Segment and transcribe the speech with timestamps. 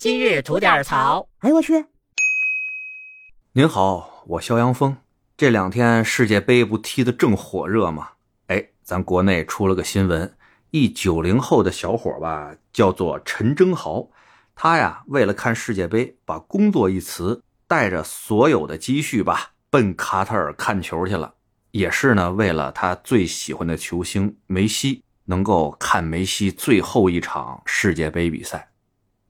[0.00, 1.28] 今日吐点槽。
[1.40, 1.84] 哎呦我去！
[3.52, 4.96] 您好，我肖阳峰。
[5.36, 8.12] 这两天世界杯不踢得正火热吗？
[8.46, 10.34] 哎，咱国内出了个新闻，
[10.70, 14.08] 一九零后的小伙吧，叫做陈征豪。
[14.54, 21.34] 他呀，为了看世界杯，把工作一辞，带着所有的积蓄吧，奔卡塔尔看球去了。
[21.72, 28.69] 也是呢，为了他最喜欢的球星梅西，能够看梅西最后一场世界杯比赛。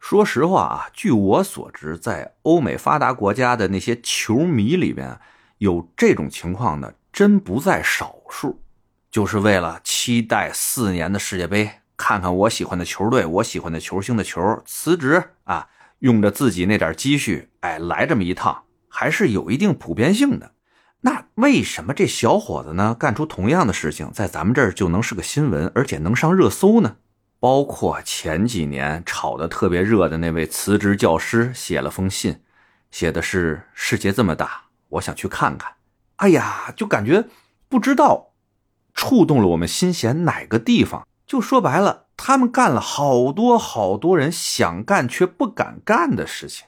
[0.01, 5.21] 说实话啊，据我所知，在欧美发达国家的那些球迷里边，
[5.59, 8.63] 有这种情况的真不在少数。
[9.11, 15.69] 就是为了期待四年的世界杯，看看我喜欢的球队、我喜欢的球星的球，辞职啊，
[15.99, 20.53] 用着自己那点积蓄，哎，来这么一趟，还是有一定普遍性的。
[21.03, 26.97] 那为什么这小伙子呢，干出同样的事情，在咱们这儿就能是个新闻，而且能上热搜呢？
[27.41, 32.43] 包括前几年炒得特别热的那位辞职教师写了封信，
[32.91, 35.73] 写的是“世界这么大，我想去看看”。
[36.17, 37.25] 哎呀，就感觉
[37.67, 38.33] 不知道
[38.93, 41.07] 触动了我们心弦哪个地方。
[41.27, 46.67] 就说白了，他们干了好多好多人想干却不敢干的事情。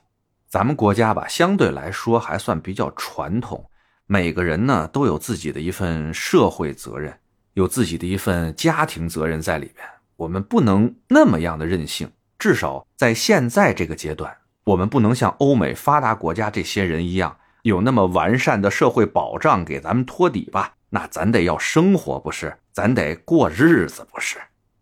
[0.49, 3.69] 咱们国家吧，相对来说还算比较传统，
[4.07, 7.19] 每个人呢都有自己的一份社会责任，
[7.53, 9.87] 有自己的一份家庭责任在里边。
[10.17, 20.75] 我们不能那么样的任性，至少在现在这个阶段，我们不能像欧美发达国家这些人一样，有那么完善的社会保障给咱们托底吧？
[20.91, 22.59] 那咱得要生活，不是？
[22.73, 24.39] 咱得过日子，不是？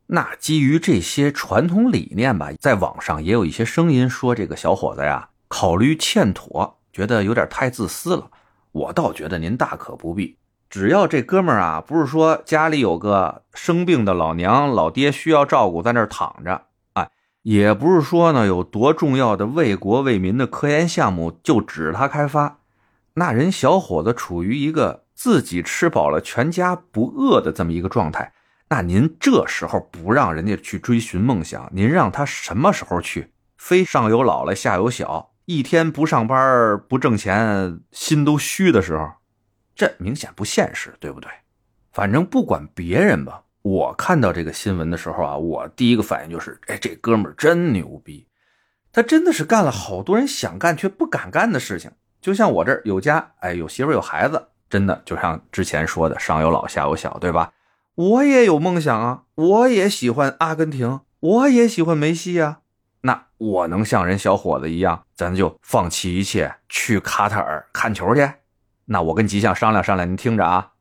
[0.07, 8.29] 那基于这些传统理念吧，在网上也有一些声音说，这个小伙子呀，考虑欠妥，觉得有点太自私了。
[8.73, 10.37] 我倒觉得您大可不必。
[10.71, 17.11] 只要这哥们儿啊，不是说家里有个生病的老娘、老爹需要照顾，在那儿躺着，哎，
[17.43, 22.59] 也不是说呢有多重要的为国为民的科研项目就指他开发，
[23.15, 28.33] 那人小伙子处于一个自己吃饱了全家不饿的这么一个状态，
[28.69, 33.33] 那您这时候不让人家去追寻梦想，您让他什么时候去？
[33.59, 39.11] 非上有老了下有小，一天不上班不挣钱，心都虚的时候。
[39.75, 41.31] 这明显不现实，对不对？
[41.93, 48.27] 反正不管别人吧，我看到这个新闻的时候啊，我第一个反应就是：哎，这哥们儿真牛逼，
[48.93, 51.91] 他真的是干了好多人想干却不敢干的事情。
[52.21, 57.53] 就像我这儿有家，哎，有媳妇有孩子，真的就像之前说的，上有老下有小，对吧？
[57.95, 62.61] 我也有梦想啊，我也喜欢阿根廷，我也喜欢梅西呀。
[63.03, 68.31] 那我能像人小伙子一样，咱就放弃一切去卡塔尔看球去？
[68.93, 70.73] 那我跟吉祥商量商量，您听着啊，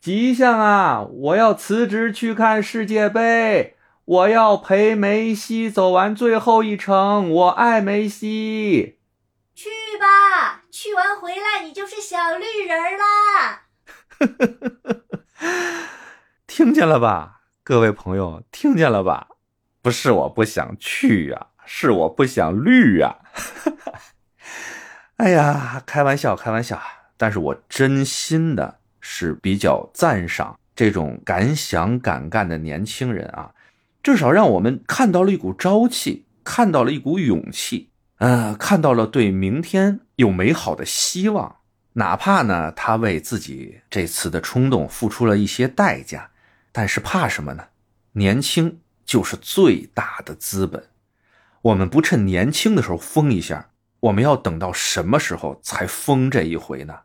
[0.00, 8.98] 吉祥啊，我要辞职去看世界杯，我要陪梅西走完最后一程，我爱梅西。
[9.54, 9.68] 去
[10.00, 13.66] 吧，去完回来你就是小绿人啦。
[16.48, 19.28] 听见了吧，各位朋友，听见了吧？
[19.80, 23.18] 不是我不想去呀，是我不想绿呀。
[25.18, 26.82] 哎呀，开玩笑，开玩笑。
[27.18, 33.52] 但是我真心的是比较赞赏这种敢想敢干的年轻人啊，
[34.02, 41.56] 至少让我们看到了一股朝气，看到了一股勇气，呃，看到了对明天有美好的希望。
[41.94, 46.30] 哪怕呢，他为自己这次的冲动付出了一些代价，
[46.70, 47.64] 但是怕什么呢？
[48.12, 50.84] 年轻就是最大的资本。
[51.62, 57.00] 我们不趁年轻的时候疯一下，我们要等到什么时候才疯这一回呢？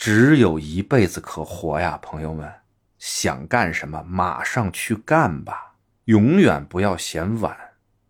[0.00, 2.50] 只有一辈子可活呀，朋友们，
[2.98, 5.74] 想干什么马上去干吧，
[6.06, 7.54] 永远不要嫌晚，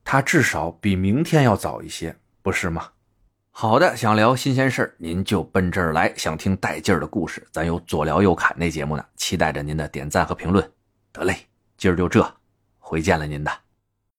[0.04, 2.90] 它至少比明天要早一些，不是吗？
[3.50, 10.72] 好的，想聊新鲜事儿，您就奔这儿来；想听带劲儿的故事，咱有左聊右侃那节目呢，期待着您的点赞和评论。
[11.10, 11.36] 得嘞，
[11.76, 12.24] 今儿就这，
[12.78, 13.50] 回见了您的。